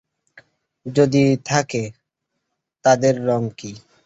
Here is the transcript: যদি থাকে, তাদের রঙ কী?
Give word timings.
যদি 0.85 1.23
থাকে, 1.45 1.83
তাদের 2.85 3.15
রঙ 3.25 3.43
কী? 3.57 3.71